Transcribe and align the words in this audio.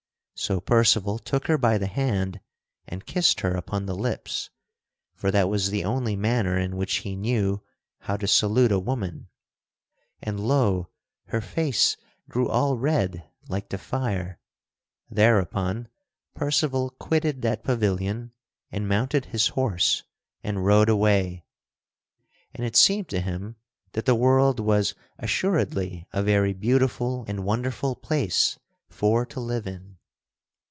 So 0.33 0.59
Percival 0.59 1.19
took 1.19 1.45
her 1.45 1.57
by 1.59 1.77
the 1.77 1.85
hand, 1.85 2.39
and 2.87 3.05
kissed 3.05 3.41
her 3.41 3.53
upon 3.53 3.85
the 3.85 3.93
lips 3.93 4.49
(for 5.13 5.29
that 5.29 5.49
was 5.49 5.69
the 5.69 5.83
only 5.85 6.15
manner 6.15 6.57
in 6.57 6.77
which 6.77 6.95
he 7.05 7.15
knew 7.15 7.61
how 7.99 8.17
to 8.17 8.27
salute 8.27 8.71
a 8.71 8.79
woman) 8.79 9.27
and, 10.19 10.39
lo! 10.39 10.89
her 11.27 11.41
face 11.41 11.95
grew 12.27 12.49
all 12.49 12.75
red 12.75 13.29
like 13.49 13.69
to 13.69 13.77
fire. 13.77 14.39
Thereupon 15.11 15.89
Percival 16.33 16.89
quitted 16.89 17.43
that 17.43 17.63
pavilion 17.63 18.31
and 18.71 18.89
mounted 18.89 19.25
his 19.25 19.49
horse 19.49 20.01
and 20.43 20.65
rode 20.65 20.89
away. 20.89 21.45
And 22.55 22.65
it 22.65 22.75
seemed 22.75 23.09
to 23.09 23.21
him 23.21 23.57
that 23.91 24.07
the 24.07 24.15
world 24.15 24.59
was 24.59 24.95
assuredly 25.19 26.07
a 26.11 26.23
very 26.23 26.53
beautiful 26.53 27.25
and 27.27 27.45
wonderful 27.45 27.95
place 27.95 28.57
for 28.89 29.23
to 29.27 29.39
live 29.39 29.67
in. 29.67 29.89